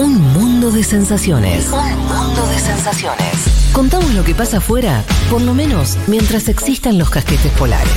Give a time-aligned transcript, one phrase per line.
[0.00, 1.66] Un mundo de sensaciones.
[1.66, 3.70] Un mundo de sensaciones.
[3.74, 7.92] Contamos lo que pasa afuera, por lo menos mientras existan los casquetes polares.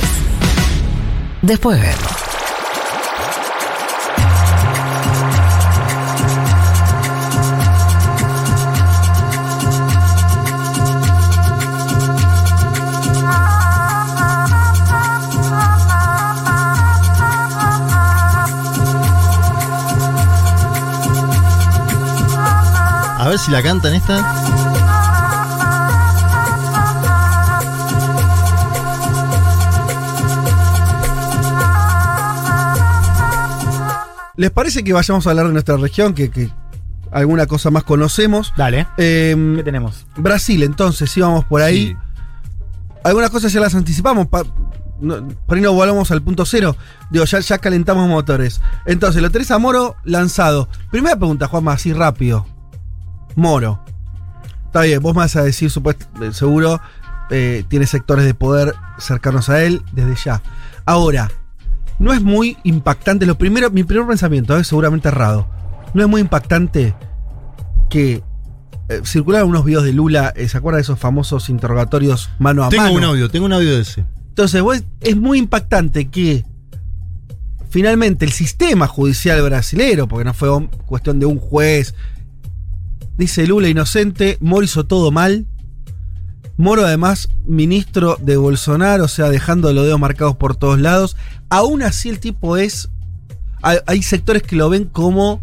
[1.40, 2.33] Después vemos.
[23.34, 24.22] Ver si la cantan esta.
[34.36, 36.12] ¿Les parece que vayamos a hablar de nuestra región?
[36.12, 36.50] Que, que
[37.12, 38.52] alguna cosa más conocemos.
[38.56, 38.86] Dale.
[38.96, 40.06] Eh, ¿Qué tenemos?
[40.16, 41.88] Brasil, entonces, íbamos por ahí.
[41.88, 41.96] Sí.
[43.04, 44.26] Algunas cosas ya las anticipamos.
[44.26, 44.42] pa-
[45.00, 46.76] no, por ahí no volvamos al punto cero.
[47.10, 48.60] Digo, ya, ya calentamos motores.
[48.86, 50.68] Entonces, lo tenés a Moro lanzado.
[50.90, 52.44] Primera pregunta, Juanma, así rápido.
[53.36, 53.80] Moro.
[54.66, 56.80] Está bien, vos me vas a decir, supuesto, eh, seguro,
[57.30, 60.42] eh, tiene sectores de poder cercanos a él desde ya.
[60.84, 61.30] Ahora,
[61.98, 63.24] no es muy impactante.
[63.26, 65.48] Lo primero, mi primer pensamiento es seguramente errado.
[65.94, 66.94] No es muy impactante
[67.88, 68.22] que
[68.88, 70.32] eh, circularon unos videos de Lula.
[70.36, 72.96] eh, ¿Se acuerdan de esos famosos interrogatorios mano a Tengo mano?
[72.96, 74.04] un audio, tengo un audio de ese.
[74.28, 76.44] Entonces, vos- es muy impactante que
[77.70, 81.94] finalmente el sistema judicial brasilero, porque no fue cuestión de un juez,
[83.16, 85.46] dice Lula inocente, Moro hizo todo mal.
[86.56, 91.16] Moro, además, ministro de Bolsonaro, o sea, dejando los dedos marcados por todos lados.
[91.50, 92.90] Aún así, el tipo es.
[93.62, 95.40] Hay, sectores que lo ven como.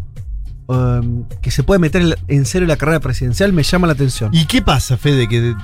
[0.68, 4.30] um, que se puede meter en, serio la carrera presidencial, me llama la atención.
[4.32, 5.28] ¿Y qué pasa, Fede?
[5.28, 5.56] Que de-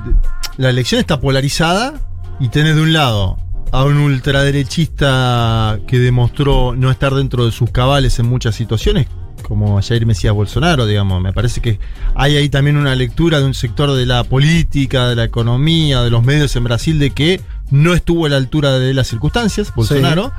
[0.59, 1.95] la elección está polarizada
[2.41, 3.39] y tenés de un lado
[3.73, 9.07] a un ultraderechista que demostró no estar dentro de sus cabales en muchas situaciones,
[9.43, 11.21] como Jair Mesías Bolsonaro, digamos.
[11.23, 11.79] Me parece que
[12.15, 16.11] hay ahí también una lectura de un sector de la política, de la economía, de
[16.11, 20.33] los medios en Brasil, de que no estuvo a la altura de las circunstancias, Bolsonaro.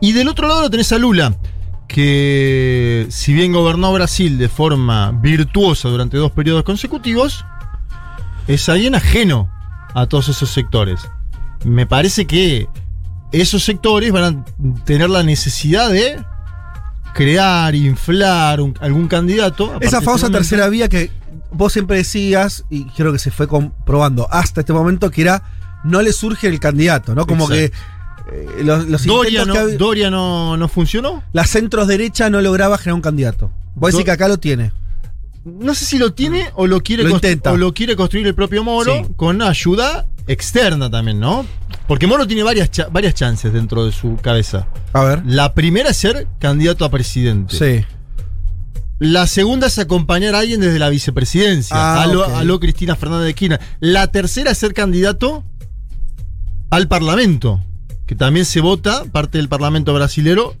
[0.00, 1.36] Y del otro lado lo tenés a Lula,
[1.88, 7.44] que si bien gobernó Brasil de forma virtuosa durante dos periodos consecutivos,
[8.46, 9.50] es alguien ajeno
[9.94, 11.00] a todos esos sectores.
[11.64, 12.68] Me parece que
[13.32, 16.24] esos sectores van a tener la necesidad de
[17.18, 19.72] crear, inflar un- algún candidato.
[19.80, 21.10] Esa famosa tercera vía que
[21.50, 25.42] vos siempre decías, y creo que se fue comprobando hasta este momento, que era
[25.84, 27.26] no le surge el candidato, ¿no?
[27.26, 27.76] Como Exacto.
[28.30, 31.22] que eh, los, los Doria, no, que Doria no, no funcionó.
[31.32, 33.50] la centros derecha no lograba generar un candidato.
[33.74, 34.70] Vos decís que acá lo tiene.
[35.44, 38.62] No sé si lo tiene o lo quiere, Lo o lo quiere construir el propio
[38.62, 39.12] Moro Sí.
[39.16, 41.44] con ayuda externa también, ¿no?
[41.88, 44.68] Porque Moro tiene varias, cha- varias chances dentro de su cabeza.
[44.92, 45.22] A ver.
[45.26, 47.56] La primera es ser candidato a presidente.
[47.56, 47.84] Sí.
[49.00, 51.76] La segunda es acompañar a alguien desde la vicepresidencia.
[51.76, 52.34] Ah, a, lo, ok.
[52.34, 53.60] a lo Cristina Fernández de Kirchner.
[53.80, 55.44] La tercera es ser candidato
[56.70, 57.62] al Parlamento.
[58.06, 60.56] Que también se vota, parte del Parlamento brasilero,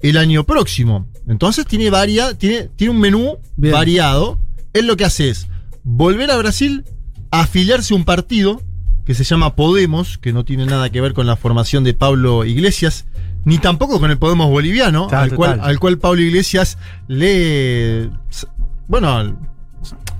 [0.00, 1.06] el año próximo.
[1.26, 3.72] Entonces tiene varia, tiene, tiene un menú Bien.
[3.74, 4.38] variado.
[4.74, 5.48] Él lo que hace es
[5.82, 6.84] volver a Brasil,
[7.30, 8.60] afiliarse a un partido
[9.06, 12.44] que se llama Podemos, que no tiene nada que ver con la formación de Pablo
[12.44, 13.06] Iglesias,
[13.44, 18.10] ni tampoco con el Podemos boliviano, Claro, al cual, al cual Pablo Iglesias le.
[18.88, 19.38] Bueno,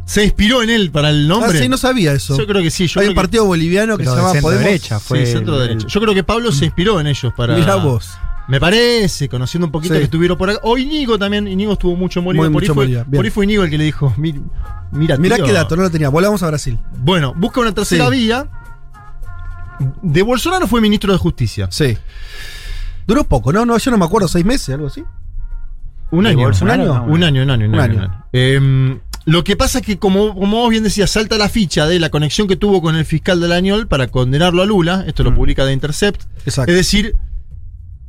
[0.05, 1.59] se inspiró en él para el Ah, nombre.
[1.61, 2.39] sí, no sabía eso.
[2.39, 2.87] Yo creo que sí.
[2.87, 4.65] Yo Hay un partido boliviano que se llama centro Podemos.
[4.65, 5.87] derecha fue sí, centro el- derecha.
[5.89, 7.57] Yo creo que Pablo se inspiró en ellos para.
[7.57, 8.11] Mirá vos.
[8.49, 9.99] Me parece, conociendo un poquito Sí.
[9.99, 10.61] que estuvieron por acá.
[10.63, 11.49] O Inigo también.
[11.49, 12.45] Inigo estuvo mucho en Bolivia.
[12.49, 14.41] Muy por, mucho fue, por ahí fue Inigo el que le dijo: "Mi-
[14.93, 15.45] Mira, Mirá tío".
[15.47, 16.09] qué dato, no lo tenía.
[16.11, 16.79] Volvamos a Brasil.
[16.99, 18.11] Bueno, busca una tercera Sí.
[18.13, 18.47] vía.
[20.03, 21.69] De Bolsonaro fue ministro de Justicia.
[21.71, 21.97] Sí.
[23.07, 23.65] Duró poco, ¿no?
[23.65, 25.05] no yo no me acuerdo, seis meses, algo así.
[26.11, 26.49] Un ¿De año.
[26.61, 26.85] ¿Un año?
[26.87, 27.93] No, Un año, un año, un Un año.
[27.93, 27.95] año.
[27.99, 28.25] un año.
[28.33, 31.99] Em, lo que pasa es que, como, como vos bien decías, salta la ficha de
[31.99, 35.05] la conexión que tuvo con el fiscal del Añol para condenarlo a Lula.
[35.07, 35.35] Esto lo Mm.
[35.35, 36.23] publica The Intercept.
[36.45, 36.71] Exacto.
[36.71, 37.17] Es decir,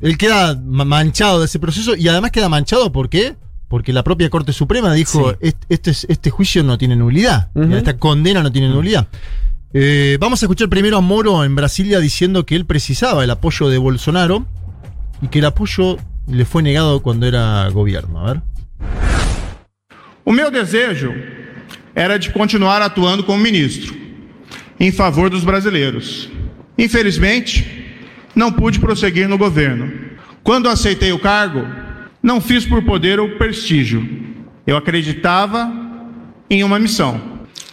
[0.01, 3.35] él queda ma- manchado de ese proceso y además queda manchado ¿por qué?
[3.67, 5.37] Porque la propia Corte Suprema dijo: Sí.
[5.41, 7.49] "Est- este, es- este juicio no tiene nulidad.
[7.55, 9.07] Esta condena no tiene nulidad.
[9.73, 13.67] Eh, vamos a escuchar primero a Moro en Brasilia diciendo que él precisaba el apoyo
[13.67, 14.45] de Bolsonaro
[15.21, 15.97] y que el apoyo
[16.27, 18.19] le fue negado cuando era gobierno.
[18.19, 18.41] A ver.
[20.23, 21.13] O meu desejo
[21.95, 23.95] era de continuar atuando como ministro,
[24.79, 26.29] em favor dos brasileiros.
[26.77, 27.65] Infelizmente,
[28.35, 29.91] não pude prosseguir no governo.
[30.43, 31.65] Quando aceitei o cargo,
[32.21, 34.05] não fiz por poder ou prestígio.
[34.65, 35.71] Eu acreditava
[36.49, 37.19] em uma missão.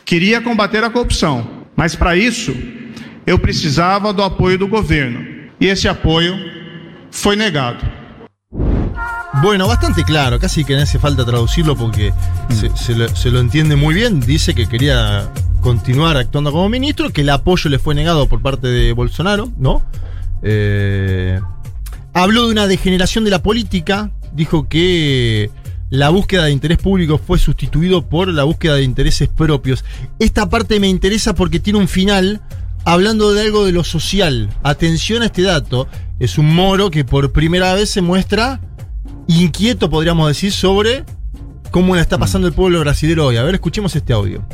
[0.04, 2.54] Queria combater a corrupção, mas para isso
[3.26, 5.24] eu precisava do apoio do governo.
[5.60, 6.34] E esse apoio
[7.10, 7.84] foi negado.
[9.42, 12.12] Bueno, bastante claro, casi que no hace falta traducirlo porque
[12.50, 14.20] se, lo entiende muy bien.
[14.20, 15.28] Dice que quería
[15.60, 19.82] continuar actuando como ministro, que el apoyo le fue negado por parte de Bolsonaro, ¿no?
[20.42, 21.40] Eh,
[22.12, 25.50] habló de una degeneración de la política, dijo que
[25.90, 29.84] la búsqueda de interés público fue sustituido por la búsqueda de intereses propios.
[30.18, 32.40] Esta parte me interesa porque tiene un final
[32.84, 34.50] hablando de algo de lo social.
[34.62, 35.88] Atención a este dato.
[36.18, 38.60] Es un moro que por primera vez se muestra
[39.26, 41.04] inquieto, podríamos decir, sobre
[41.70, 43.36] cómo le está pasando el pueblo brasileño hoy.
[43.36, 44.44] A ver, escuchemos este audio.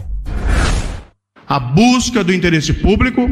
[1.46, 3.28] A busca do interesse público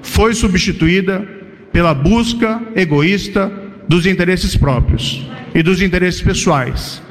[0.00, 1.24] foi substituída
[1.72, 3.50] pela busca egoísta
[3.88, 7.02] dos interesses próprios e dos interesses pessoais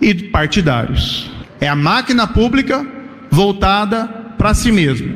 [0.00, 1.30] e partidários.
[1.60, 2.86] É a máquina pública
[3.30, 4.06] voltada
[4.38, 5.14] para si mesma.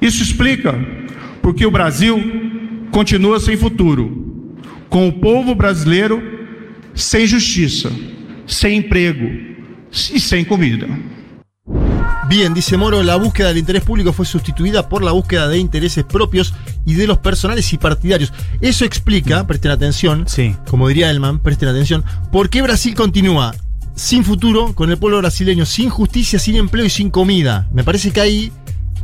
[0.00, 0.74] Isso explica
[1.40, 2.20] porque o Brasil
[2.90, 4.54] continua sem futuro,
[4.88, 6.20] com o povo brasileiro
[6.94, 7.90] sem justiça,
[8.46, 9.30] sem emprego
[9.92, 10.88] e sem comida.
[12.28, 16.02] Bien, dice Moro, la búsqueda del interés público fue sustituida por la búsqueda de intereses
[16.02, 16.54] propios
[16.84, 18.32] y de los personales y partidarios.
[18.60, 20.56] Eso explica, presten atención, Sí.
[20.68, 23.54] como diría Elman, presten atención, por qué Brasil continúa
[23.96, 27.66] sin futuro, con el pueblo brasileño, sin justicia, sin empleo y sin comida.
[27.72, 28.52] Me parece que ahí,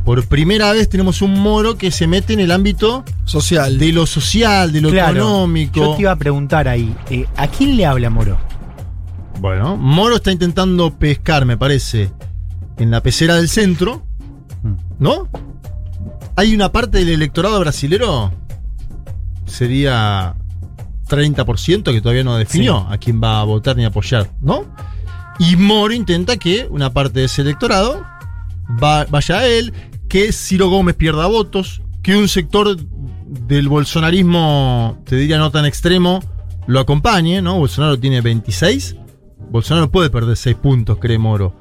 [0.05, 3.77] por primera vez, tenemos un Moro que se mete en el ámbito Social.
[3.79, 5.79] de lo social, de lo Claro, económico.
[5.79, 8.37] Yo te iba a preguntar ahí, eh, ¿a quién le habla Moro?
[9.41, 12.11] Bueno, Moro está intentando pescar, me parece,
[12.77, 14.05] en la pecera del centro.
[14.99, 15.27] ¿no?
[16.35, 18.31] Hay una parte del electorado brasilero,
[19.45, 20.35] sería
[21.07, 24.65] 30% que todavía no definió a quién va a votar ni apoyar, ¿no?
[25.39, 28.03] Y Moro intenta que una parte de ese electorado
[28.81, 29.73] va- vaya a él,
[30.07, 32.77] que Ciro Gómez pierda votos, que un sector
[33.25, 36.21] del bolsonarismo, te diría no tan extremo,
[36.67, 37.57] lo acompañe, ¿no?
[37.57, 38.95] Bolsonaro tiene 26,
[39.49, 41.55] Bolsonaro puede perder 6 puntos, cree Moro.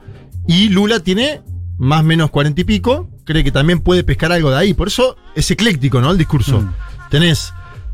[0.46, 1.40] Y Lula tiene
[1.78, 4.74] más o menos 40 y pico, cree que también puede pescar algo de ahí.
[4.74, 6.10] Por eso es ecléctico, ¿no?
[6.10, 6.60] El discurso.
[6.60, 6.72] Mm.
[7.10, 7.52] Tenés,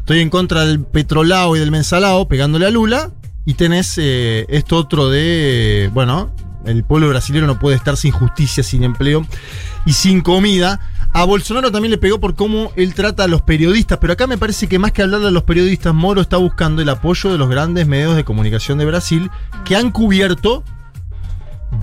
[0.08, 3.10] estoy en contra del petrolao y del mensalao, pegándole a Lula,
[3.44, 6.34] y tenés eh, esto otro de, bueno,
[6.64, 9.26] el pueblo brasileño no puede estar sin justicia, sin empleo
[9.84, 10.80] y sin comida.
[11.12, 14.38] A Bolsonaro también le pegó por cómo él trata a los periodistas, pero acá me
[14.38, 17.50] parece que más que hablarle a los periodistas, Moro está buscando el apoyo de los
[17.50, 19.30] grandes medios de comunicación de Brasil
[19.66, 20.64] que han cubierto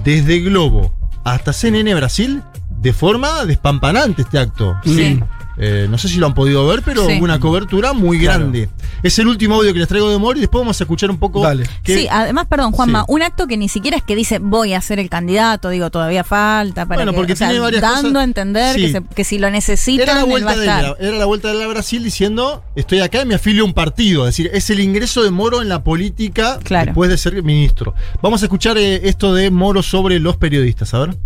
[0.04, 2.42] desde Globo hasta CNN Brasil
[2.82, 4.76] de forma despampanante este acto.
[4.84, 5.20] Sí.
[5.58, 7.16] Eh, no sé si lo han podido ver, pero Sí.
[7.18, 8.40] hubo una cobertura muy Claro.
[8.40, 8.70] grande.
[9.04, 11.18] Es el último audio que les traigo de Moro y después vamos a escuchar un
[11.18, 11.42] poco.
[11.42, 11.66] Dale.
[11.84, 13.06] que- Sí, además, perdón, Juanma, Sí.
[13.10, 16.24] un acto que ni siquiera es que dice voy a ser el candidato, digo, todavía
[16.24, 18.92] falta para Bueno, que, porque o sea, tiene varias dando cosas- a entender que, Sí.
[18.94, 20.84] se- que si lo necesitan, Era la, él va vuelta a de estar.
[20.84, 23.74] la, era la vuelta de la Brasil diciendo, estoy acá y me afilio a un
[23.74, 24.28] partido.
[24.28, 26.88] Es decir, es el ingreso de Moro en la política Claro.
[26.88, 27.94] después de ser ministro.
[28.22, 31.18] Vamos a escuchar eh, esto de Moro sobre los periodistas, a ver.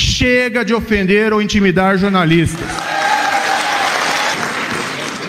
[0.00, 2.66] Chega de ofender ou intimidar jornalistas.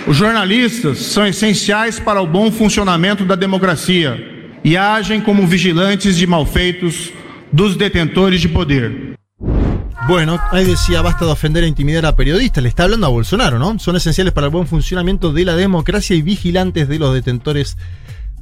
[0.08, 4.18] Os jornalistas são essenciais para o bom funcionamento da democracia
[4.64, 7.12] e agem como vigilantes de malfeitos
[7.52, 9.14] dos detentores de poder.
[10.08, 12.64] Bueno, ahí decía, basta de ofender e intimidar a periodistas.
[12.64, 13.78] Le está hablando a Bolsonaro, ¿no?
[13.78, 17.78] Son esenciales para el buen funcionamiento de la democracia y vigilantes de los detentores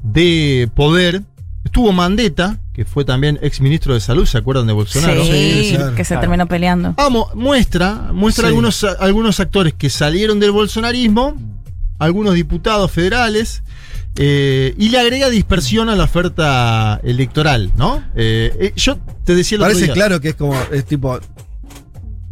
[0.03, 1.23] de poder.
[1.65, 5.23] Estuvo Mandetta, que fue también ex ministro de Salud, ¿se acuerdan de Bolsonaro?
[5.25, 6.21] Sí, claro, que se claro.
[6.21, 6.93] terminó peleando.
[6.95, 8.47] Vamos, muestra, muestra Sí.
[8.49, 11.35] algunos, algunos actores que salieron del bolsonarismo,
[11.99, 13.61] algunos diputados federales,
[14.15, 18.03] eh, y le agrega dispersión a la oferta electoral, ¿no?
[18.15, 21.19] Eh, eh, yo te decía otro Parece día- claro que es como, es tipo,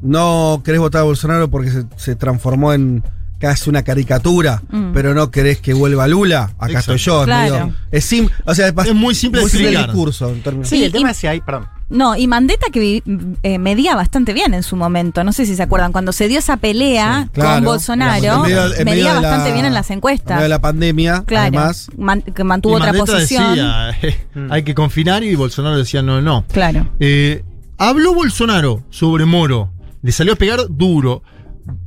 [0.01, 3.03] no querés votar a Bolsonaro porque se, se transformó en
[3.39, 4.91] casi una caricatura, Mm.
[4.93, 6.51] pero no querés que vuelva Lula.
[6.57, 6.93] Acá Exacto.
[6.93, 7.19] estoy yo.
[7.21, 7.53] es Claro.
[7.53, 10.29] medio- Es, sim- o sea, Es muy simple de el discurso.
[10.29, 11.67] en términos- Sí, Sí, el tema es si hay, perdón.
[11.89, 13.01] No, y Mandetta que
[13.43, 16.39] eh, medía bastante bien en su momento, no sé si se acuerdan, cuando se dio
[16.39, 17.55] esa pelea Sí, claro.
[17.55, 20.41] con Bolsonaro, En medio- en medio medía la- bastante bien en las En medio encuestas.
[20.41, 21.89] de la pandemia, Claro, además.
[21.97, 23.49] man- que Y mantuvo otra Mandetta posición.
[23.51, 23.97] decía,
[24.35, 24.51] Mm.
[24.51, 26.43] hay que confinar, y Bolsonaro decía, no, no.
[26.51, 26.89] Claro.
[26.99, 27.43] Eh,
[27.77, 29.71] habló Bolsonaro sobre Moro.
[30.01, 31.23] Le salió a pegar duro.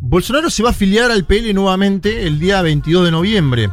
[0.00, 3.70] Bolsonaro se va a afiliar al PL nuevamente el día 22 de noviembre.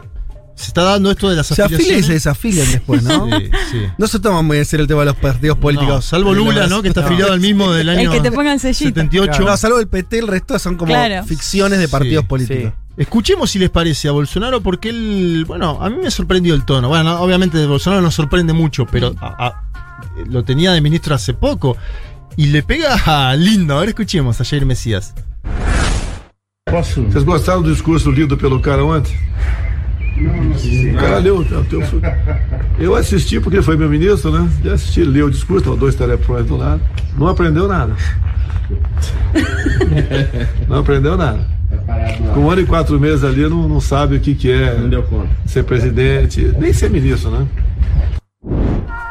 [0.56, 2.06] Se está dando esto de las Se afilia y afiliaciones.
[2.08, 3.28] se desafilian después, ¿no?
[3.40, 3.78] Sí, sí.
[4.00, 5.94] No se toma muy en serio el tema de los partidos políticos.
[5.96, 6.66] No, salvo Lula.
[6.68, 6.82] ¿no?
[6.82, 8.86] Que está afiliado al mismo del El año que te ponga el sellito.
[9.02, 9.44] 78.
[9.44, 11.24] No, salvo el PT, el resto son como Claro.
[11.26, 12.74] ficciones de partidos Sí, políticos.
[12.98, 16.88] Escuchemos si les parece a Bolsonaro, porque él, bueno, a mí me sorprendió el tono.
[16.90, 19.64] Bueno, no, obviamente de Bolsonaro nos sorprende mucho, pero a- a-
[20.28, 21.78] lo tenía de ministro hace poco.
[22.36, 22.96] Y le pega
[23.30, 23.78] a lindo.
[23.78, 25.14] A ver, escuchemos a Jair Mesías.
[26.70, 29.16] Vocês gostaram do discurso lido pelo cara ontem?
[30.94, 31.66] O cara leu o teu.
[32.80, 34.50] Eu assisti porque foi meu ministro, né?
[34.64, 36.82] Já assisti, li o discurso, estavam dois teleprompters do lado.
[37.18, 37.96] Não aprendeu nada.
[40.68, 41.46] Não aprendeu nada.
[42.34, 44.76] Com um ano e quatro meses ali, não, não sabe o que, que é
[45.46, 47.48] ser presidente, nem ser ministro, né?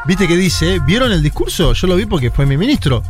[0.07, 0.79] ¿Viste que dice?
[0.85, 1.73] ¿Vieron el discurso?
[1.73, 3.03] Yo lo vi porque fue mi ministro.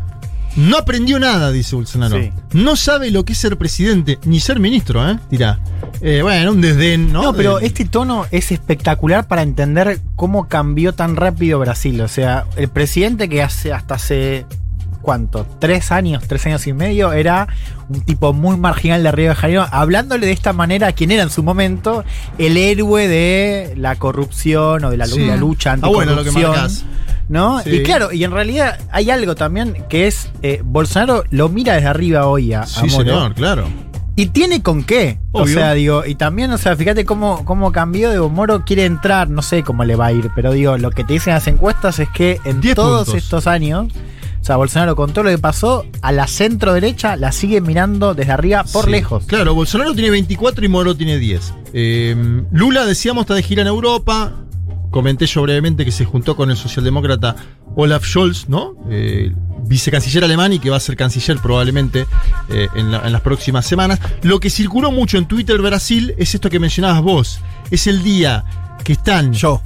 [0.58, 2.18] No aprendió nada, dice Bolsonaro.
[2.20, 2.32] Sí.
[2.54, 5.18] No sabe lo que es ser presidente, ni ser ministro, ¿eh?
[5.30, 5.60] Dirá.
[6.02, 7.22] Eh, bueno, un desdén, ¿no?
[7.24, 12.02] No, pero De- este tono es espectacular para entender cómo cambió tan rápido Brasil.
[12.02, 14.46] O sea, el presidente que hace hasta hace.
[15.02, 15.46] ¿Cuánto?
[15.60, 16.24] ¿Tres años?
[16.28, 17.14] ¿Tres años y medio?
[17.14, 17.48] Era
[17.88, 21.24] un tipo muy marginal de Río de Janeiro, hablándole de esta manera a quien era
[21.24, 22.04] en su momento
[22.38, 25.26] el héroe de la corrupción o de la, Sí.
[25.26, 26.52] la lucha Ah, bueno, lo que anticorrupción.
[26.52, 26.86] marcas.
[27.30, 27.60] ¿No?
[27.62, 27.70] Sí.
[27.72, 30.30] Y claro, y en realidad hay algo también que es.
[30.42, 33.04] eh, Bolsonaro lo mira desde arriba hoy a, a Sí, Moro.
[33.04, 33.68] señor, claro.
[34.16, 35.20] Y tiene con qué.
[35.32, 38.10] O sea, digo, y también, o sea, fíjate cómo, cómo cambió.
[38.12, 41.04] Digo, Moro quiere entrar, no sé cómo le va a ir, pero digo, lo que
[41.04, 43.24] te dicen las encuestas es que en 10 todos puntos.
[43.24, 43.94] estos años,
[44.42, 48.16] o sea, Bolsonaro con todo lo que pasó, a la centro derecha la sigue mirando
[48.16, 48.92] desde arriba por Sí.
[48.92, 49.26] lejos.
[49.28, 51.54] Claro, Bolsonaro tiene 24 y Moro tiene 10.
[51.74, 52.16] Eh,
[52.52, 54.34] Lula, decíamos, está de gira en Europa.
[54.98, 57.36] Comenté yo brevemente que se juntó con el socialdemócrata
[57.76, 58.74] Olaf Scholz, ¿no?
[58.90, 59.32] Eh,
[59.68, 62.08] vicecanciller alemán y que va a ser canciller probablemente
[62.50, 64.00] eh, en, la- en las próximas semanas.
[64.24, 67.40] Lo que circuló mucho en Twitter Brasil es esto que mencionabas vos.
[67.70, 68.44] Es el día
[68.84, 69.34] que están.
[69.34, 69.62] Yo.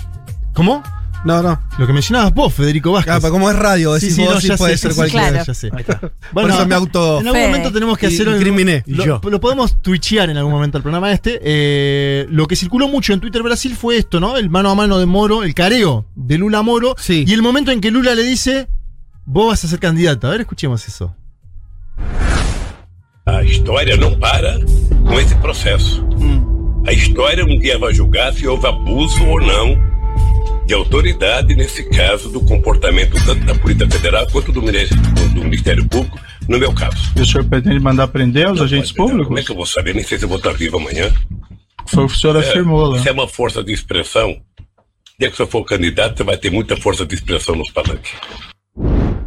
[0.54, 0.84] ¿Cómo?
[1.24, 1.62] No, no.
[1.78, 3.14] Lo que mencionabas vos, Federico Vázquez.
[3.14, 5.30] Ah, pero como es radio, decís vos, sí ya puede sé, ser ya sé, cualquiera.
[5.30, 5.46] Claro.
[5.46, 5.70] ya sé.
[5.72, 6.00] Ahí está.
[6.34, 8.28] Por eso me auto- En algún momento tenemos que Y- hacer.
[8.28, 8.84] incriminé.
[8.88, 9.22] Lo, yo.
[9.24, 11.40] lo podemos twitchear en algún momento al programa este.
[11.44, 14.36] Eh, lo que circuló mucho en Twitter Brasil fue esto, ¿no?
[14.38, 16.96] El mano a mano de Moro, el careo de Lula a Moro.
[16.98, 17.24] Sí.
[17.28, 18.68] Y el momento en que Lula le dice:
[19.26, 20.26] Vos vas a ser candidato.
[20.28, 21.16] A ver, escuchemos eso.
[23.28, 24.60] A história não para
[25.06, 26.04] com esse processo.
[26.88, 29.91] A história um dia vai julgar se houve abuso ou não
[30.72, 35.86] de autoridade, nesse caso, do comportamento tanto da Polícia Federal quanto do Ministério, do Ministério
[35.86, 37.12] Público, no meu caso.
[37.14, 39.28] E o senhor pretende mandar prender os Não agentes públicos?
[39.28, 39.94] Como é que eu vou saber?
[39.94, 41.12] Nem sei se eu vou estar vivo amanhã.
[41.88, 43.10] Foi o que o senhor afirmou, Isso né?
[43.10, 44.30] é uma força de expressão.
[44.30, 44.36] O
[45.20, 48.14] dia que você for candidato, você vai ter muita força de expressão nos palanques.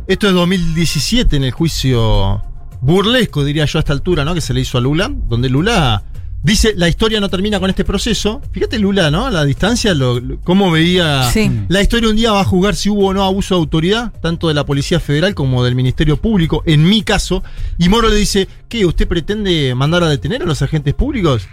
[0.08, 2.40] Esto es 2017 en el juicio
[2.80, 4.32] burlesco, diría yo a esta altura, ¿no?
[4.32, 6.04] Que se le hizo a Lula, donde Lula
[6.44, 8.40] dice la historia no termina con este proceso.
[8.52, 9.26] Fíjate Lula, ¿no?
[9.26, 11.50] A la distancia, lo, lo- cómo veía Sí.
[11.68, 14.46] la historia un día va a juzgar si hubo o no abuso de autoridad, tanto
[14.46, 17.42] de la Policía Federal como del Ministerio Público, en mi caso.
[17.78, 18.86] Y Moro le dice, ¿qué?
[18.86, 21.48] ¿Usted pretende mandar a detener a los agentes públicos?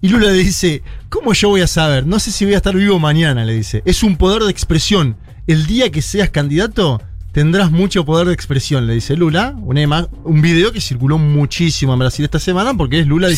[0.00, 2.06] Y Lula le dice, ¿cómo yo voy a saber?
[2.06, 3.82] No sé si voy a estar vivo mañana, le dice.
[3.86, 5.16] Es un poder de expresión.
[5.46, 7.00] El día que seas candidato,
[7.32, 9.54] tendrás mucho poder de expresión, le dice Lula.
[9.62, 13.36] Una un video que circuló muchísimo en Brasil esta semana porque es Lula Sí.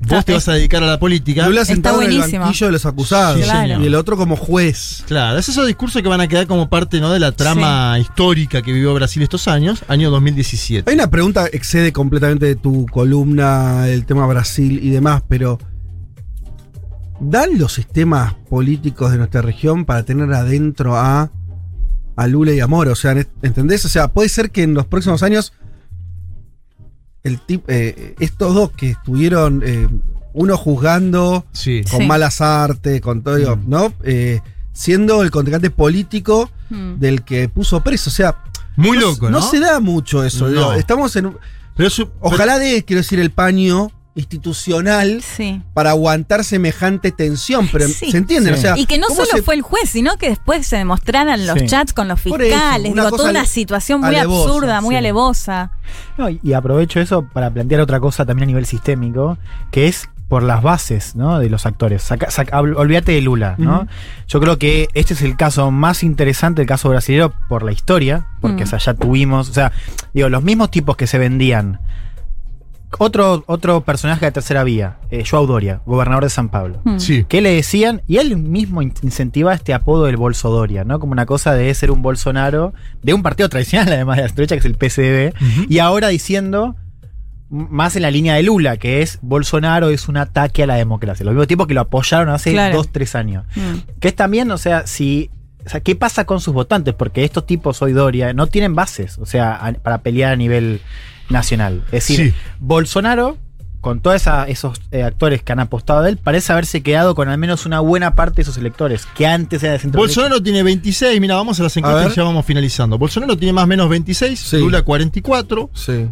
[0.00, 1.46] Vos te vas a dedicar a la política.
[1.46, 2.44] Lula Está sentado en el buenísimo.
[2.44, 3.38] banquillo de los acusados.
[3.38, 3.82] Sí, Claro.
[3.82, 5.04] Y el otro como juez.
[5.06, 7.12] Claro, es esos discursos que van a quedar como parte ¿no?
[7.12, 10.88] de la trama histórica que vivió Brasil estos años, año 2017.
[10.90, 15.58] Hay una pregunta que excede completamente de tu columna, el tema Brasil y demás, pero
[17.20, 21.30] ¿dan los sistemas políticos de nuestra región para tener adentro a,
[22.16, 22.92] a Lula y a Moro?
[22.92, 23.12] O sea,
[23.42, 23.84] ¿entendés?
[23.84, 25.52] O sea, puede ser que en los próximos años
[27.24, 29.88] el tip- eh, estos dos que estuvieron, eh,
[30.34, 31.82] uno juzgando Sí.
[31.90, 32.06] con Sí.
[32.06, 33.92] malas artes, con todo, digo, ¿no?
[34.04, 34.40] Eh,
[34.72, 36.94] siendo el contrincante político Mm.
[37.00, 38.10] del que puso preso.
[38.10, 38.36] O sea,
[38.76, 39.40] Muy no, loco, ¿no?
[39.40, 40.46] no se da mucho eso.
[40.46, 40.50] No.
[40.52, 41.36] digo, estamos en.
[41.76, 45.62] Pero Ojalá de, quiero decir, el paño institucional Sí.
[45.74, 48.10] para aguantar semejante tensión, pero Sí.
[48.10, 48.54] ¿se entienden?
[48.54, 48.58] Sí.
[48.58, 50.76] O sea, Y que no ¿cómo solo se- fue el juez, sino que después se
[50.76, 51.66] demostraran los Sí.
[51.66, 52.92] chats con los eso, fiscales.
[52.92, 54.96] una digo, toda una situación muy alevosa, absurda, muy sí.
[54.98, 55.70] alevosa.
[56.16, 59.38] No, y y aprovecho eso para plantear otra cosa también a nivel sistémico,
[59.70, 61.38] que es por las bases ¿no?
[61.38, 62.02] de los actores.
[62.02, 63.86] Saca- saca- ol- olvídate de Lula, ¿no?
[64.28, 68.26] Yo creo que este es el caso más interesante, el caso brasileño, por la historia,
[68.42, 69.72] porque o sea, ya tuvimos, o sea,
[70.12, 71.80] digo, los mismos tipos que se vendían.
[72.96, 76.80] Otro, otro personaje de tercera vía, eh, Joao Doria, gobernador de San Pablo.
[76.84, 76.98] Mm.
[76.98, 77.26] Sí.
[77.28, 78.00] ¿Qué le decían?
[78.06, 80.98] Y él mismo in- incentiva este apodo del Bolso Doria, ¿no?
[80.98, 84.54] Como una cosa de ser un Bolsonaro, de un partido tradicional además de la derecha,
[84.54, 85.34] que es el PCB,
[85.68, 86.76] y ahora diciendo
[87.50, 91.24] más en la línea de Lula, que es Bolsonaro es un ataque a la democracia.
[91.24, 92.76] Los mismos tipos que lo apoyaron hace Claro.
[92.76, 93.44] dos, tres años.
[93.56, 93.98] Mm.
[94.00, 95.30] Que es también, o sea, si.
[95.64, 96.94] O sea, ¿qué pasa con sus votantes?
[96.94, 100.80] Porque estos tipos hoy Doria no tienen bases, o sea, a- para pelear a nivel
[101.28, 101.82] nacional.
[101.86, 102.34] Es decir, Sí.
[102.60, 103.38] Bolsonaro,
[103.80, 107.38] con todos esos eh, actores que han apostado a él, parece haberse quedado con al
[107.38, 111.20] menos una buena parte de esos electores, que antes era de centro Bolsonaro tiene 26,
[111.20, 112.98] mira, vamos a las encuestas y ya vamos finalizando.
[112.98, 114.58] Bolsonaro tiene más o menos 26, Sí.
[114.58, 115.70] Lula 44.
[115.74, 116.08] Sí.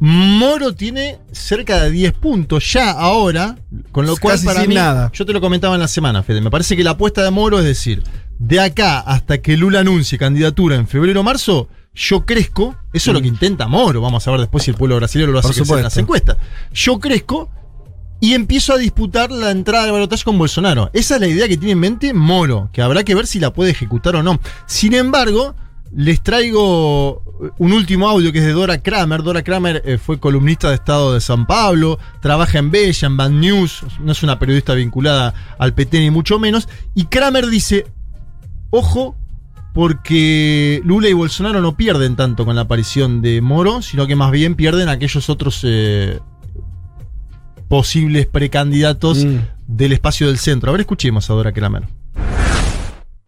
[0.00, 3.56] Moro tiene cerca de 10 puntos ya ahora,
[3.90, 5.10] con lo cual para mí, nada.
[5.12, 7.58] yo te lo comentaba en la semana, Fede, me parece que la apuesta de Moro
[7.58, 8.04] es decir,
[8.38, 11.68] de acá hasta que Lula anuncie candidatura en febrero o marzo,
[11.98, 14.96] yo crezco, eso es lo que intenta Moro, vamos a ver después si el pueblo
[14.96, 15.76] brasileño lo hace Mm.
[15.78, 16.36] En las encuestas.
[16.72, 17.50] Yo crezco
[18.20, 20.90] y empiezo a disputar la entrada del balotaje con Bolsonaro.
[20.92, 23.52] Esa es la idea que tiene en mente Moro, que habrá que ver si la
[23.52, 24.38] puede ejecutar o no.
[24.66, 25.56] Sin embargo,
[25.92, 27.22] les traigo
[27.58, 29.24] un último audio que es de Dora Kramer.
[29.24, 33.30] Dora Kramer eh, fue columnista de Estado de San Pablo, trabaja en Bella, en Bad
[33.30, 36.68] News, no es una periodista vinculada al PT ni mucho menos.
[36.94, 37.86] Y Kramer dice,
[38.70, 39.16] ojo,
[39.78, 44.32] porque Lula y Bolsonaro no pierden tanto con la aparición de Moro, sino que más
[44.32, 46.18] bien pierden aquellos otros eh,
[47.68, 49.38] posibles precandidatos Mm.
[49.68, 50.70] del espacio del centro.
[50.70, 51.84] A ver, escuchemos a Dora Kramer.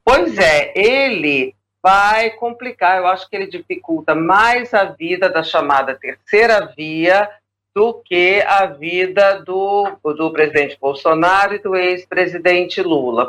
[0.03, 2.99] Pois é, ele vai complicar.
[2.99, 7.29] Eu acho que ele dificulta mais a vida da chamada terceira via
[7.73, 13.29] do que a vida do, do presidente Bolsonaro e do ex-presidente Lula.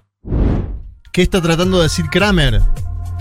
[1.13, 2.59] ¿Qué está tratando de decir Kramer?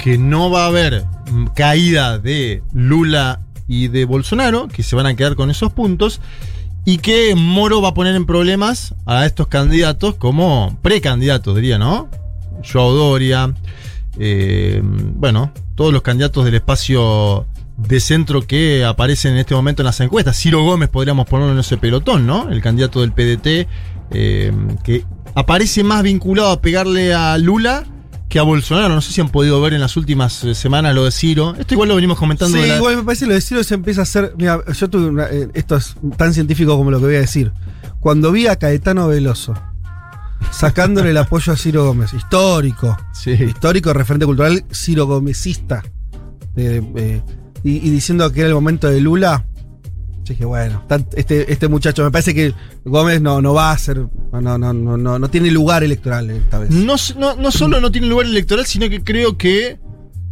[0.02, 5.06] Que no va a haber mm, caída de Lula y de Bolsonaro, que se van
[5.06, 6.20] a quedar con esos puntos,
[6.84, 12.08] y que Moro va a poner en problemas a estos candidatos como precandidatos, diría, ¿no?
[12.64, 13.54] Joao Doria,
[14.18, 19.86] eh, bueno, todos los candidatos del espacio de centro que aparecen en este momento en
[19.86, 20.36] las encuestas.
[20.36, 22.50] Ciro Gómez podríamos ponerlo en ese pelotón, ¿no?
[22.50, 23.68] El candidato del PDT,
[24.10, 24.52] eh,
[24.82, 25.04] que
[25.34, 27.84] aparece más vinculado a pegarle a Lula
[28.30, 28.94] que a Bolsonaro.
[28.94, 31.54] No sé si han podido ver en las últimas eh, semanas lo de Ciro.
[31.58, 32.56] Esto igual lo venimos comentando.
[32.56, 34.32] Sí, la- igual me parece que lo de Ciro se empieza a hacer.
[34.38, 37.52] Mira, yo tuve una- eh, esto es tan científico como lo que voy a decir.
[38.00, 39.54] Cuando vi a Caetano Veloso
[40.50, 43.32] sacándole el apoyo a Ciro Gómez, histórico, Sí.
[43.32, 45.82] histórico referente cultural, Ciro Gómezista,
[46.56, 47.22] eh, eh,
[47.62, 49.44] y, y diciendo que era el momento de Lula.
[50.24, 50.84] Yo dije, bueno,
[51.16, 53.98] este, este muchacho, me parece que Gómez no, no va a ser,
[54.32, 56.70] no, no, no, no, no, tiene lugar electoral esta vez.
[56.70, 59.78] No, no, no solo no tiene lugar electoral, sino que creo que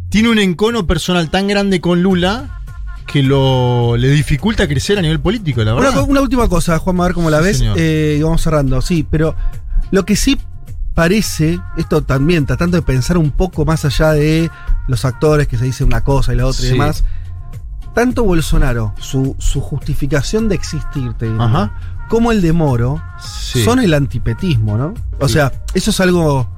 [0.09, 2.55] tiene un encono personal tan grande con Lula
[3.07, 6.01] que lo le dificulta crecer a nivel político, la Una, verdad.
[6.01, 7.63] co- una última cosa, Juan, a ver cómo la Sí, ves.
[7.75, 9.35] eh, y vamos cerrando, sí, pero
[9.91, 10.37] lo que sí
[10.93, 14.49] parece, esto también tratando de pensar un poco más allá de
[14.87, 17.03] los actores que se dice una cosa y la otra y demás,
[17.93, 21.71] tanto Bolsonaro, su, su justificación de existir, te diría, Ajá.
[22.09, 23.63] como el de Moro, Sí.
[23.63, 24.93] son el antipetismo, ¿no?
[25.19, 25.33] O Sí.
[25.35, 26.49] sea, eso es algo.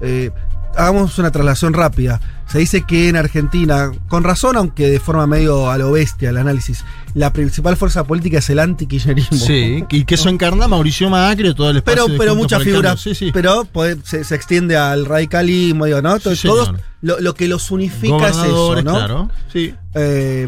[0.00, 0.30] eh,
[0.76, 2.20] hagamos una traslación rápida.
[2.46, 6.36] Se dice que en Argentina, con razón, aunque de forma medio a lo bestia el
[6.36, 6.84] análisis,
[7.16, 9.38] la principal fuerza política es el anti-kirchnerismo.
[9.38, 12.74] Sí, y que eso encarna Mauricio Macri todo el espacio Pero, pero muchas Cambio.
[12.74, 13.00] figuras.
[13.00, 13.30] Sí, sí.
[13.32, 13.66] Pero
[14.04, 16.18] se, se extiende al radicalismo, digo, ¿no?
[16.20, 18.92] Sí, Todos, lo, lo que los unifica es eso, ¿no?
[18.92, 19.30] claro.
[19.50, 19.72] Sí.
[19.94, 20.46] Eh,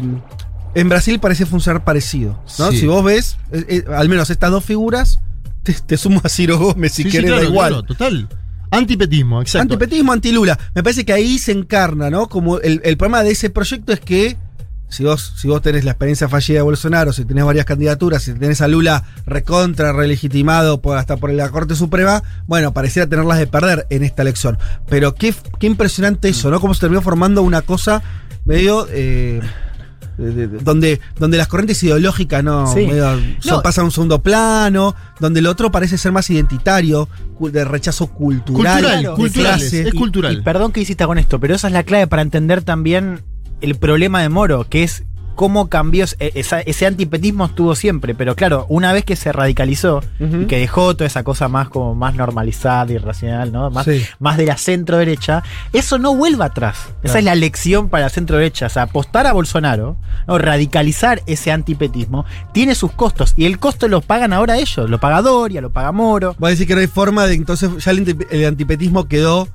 [0.75, 2.39] en Brasil parece funcionar parecido.
[2.45, 5.17] Si vos ves, eh, eh, al menos estas dos figuras,
[5.63, 7.69] te, te sumo a Ciro Gómez si querés, claro, da igual.
[7.69, 8.29] claro, total.
[8.69, 9.73] Antipetismo, exacto.
[9.73, 10.59] Antipetismo, antilula.
[10.75, 12.29] Me parece que ahí se encarna, ¿no?
[12.29, 14.37] Como el, el problema de ese proyecto es que
[14.89, 18.33] si vos, si vos tenés la experiencia fallida de Bolsonaro, si tenés varias candidaturas, si
[18.33, 23.47] tenés a Lula recontra, relegitimado por, hasta por la Corte Suprema, bueno, pareciera tenerlas de
[23.47, 24.57] perder en esta elección.
[24.87, 26.59] Pero qué, qué impresionante eso, ¿no?
[26.59, 28.01] Cómo se terminó formando una cosa
[28.45, 28.87] medio...
[28.91, 29.41] eh,
[30.17, 32.85] de- de- de- donde, donde las corrientes ideológicas no, Sí.
[32.87, 33.05] medio
[33.39, 33.61] son- No.
[33.61, 37.07] pasan a un segundo plano, donde el otro parece ser más identitario,
[37.39, 40.33] de rechazo cultural, Cultural, cultural, es cultural.
[40.33, 43.21] Y, perdón que insista con esto, pero esa es la clave para entender también
[43.61, 45.03] el problema de Moro, que es
[45.35, 50.01] cómo cambió, e- esa- ese antipetismo estuvo siempre, pero claro, una vez que se radicalizó
[50.19, 53.69] y que dejó toda esa cosa más como más normalizada y racional, ¿no?
[53.71, 54.03] Más, Sí.
[54.19, 55.41] más de la centro derecha,
[55.71, 56.89] eso no vuelva atrás.
[57.03, 58.65] Esa es la lección para la centro derecha.
[58.65, 59.95] O sea, apostar a Bolsonaro,
[60.27, 60.37] ¿no?
[60.39, 63.33] radicalizar ese antipetismo, tiene sus costos.
[63.37, 64.89] Y el costo lo pagan ahora ellos.
[64.89, 66.35] Lo paga Doria, lo paga Moro.
[66.37, 67.35] Voy a decir que no hay forma de.
[67.35, 69.47] Entonces, ya el antipetismo quedó,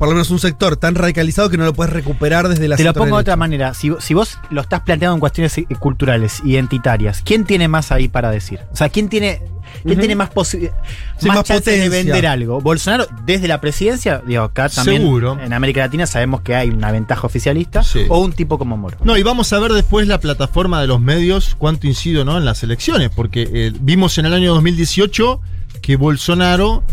[0.00, 2.84] por lo menos, un sector tan radicalizado que no lo puedes recuperar desde la Te
[2.84, 3.74] lo pongo de otra manera.
[3.74, 8.08] Si, si vos lo estás planteando en cuestiones eh, culturales, identitarias, ¿quién tiene más ahí
[8.08, 8.60] para decir?
[8.72, 9.42] O sea, ¿quién tiene,
[9.84, 10.70] quién tiene más, posi-
[11.18, 12.62] Sí, más, más chance de vender algo?
[12.62, 15.38] Bolsonaro, desde la presidencia, digo, acá también Seguro.
[15.38, 18.06] en América Latina sabemos que hay una ventaja oficialista, Sí.
[18.08, 18.96] o un tipo como Moro.
[19.04, 22.38] No, y vamos a ver después la plataforma de los medios, cuánto incide ¿no?
[22.38, 25.42] en las elecciones, porque eh, vimos en el año 2018
[25.82, 26.84] que Bolsonaro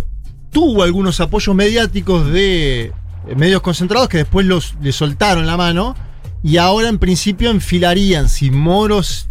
[0.58, 2.92] tuvo algunos apoyos mediáticos de eh,
[3.36, 5.96] medios concentrados que después los, le soltaron la mano
[6.42, 9.28] y ahora en principio enfilarían, si Moros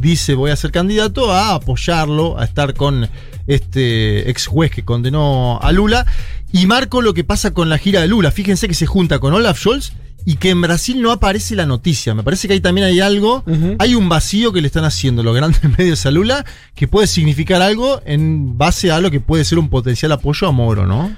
[0.00, 3.10] dice voy a ser candidato, a apoyarlo, a estar con
[3.46, 6.06] este ex juez que condenó a Lula.
[6.50, 8.30] Y marco lo que pasa con la gira de Lula.
[8.30, 9.92] Fíjense que se junta con Olaf Scholz
[10.24, 12.14] y que en Brasil no aparece la noticia.
[12.14, 13.44] Me parece que ahí también hay algo,
[13.78, 17.62] hay un vacío que le están haciendo los grandes medios a Lula que puede significar
[17.62, 21.10] algo en base a lo que puede ser un potencial apoyo a Moro, ¿no?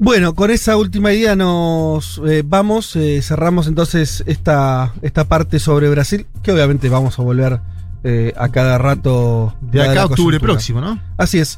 [0.00, 5.90] Bueno, con esa última idea nos eh, vamos, eh, cerramos entonces esta, esta parte sobre
[5.90, 7.60] Brasil, que obviamente vamos a volver
[8.04, 10.52] eh, a cada rato De acá a octubre coyuntura.
[10.52, 11.00] próximo, ¿no?
[11.16, 11.56] Así es.